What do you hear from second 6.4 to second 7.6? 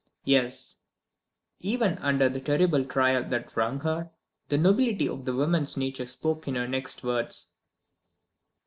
in her next words.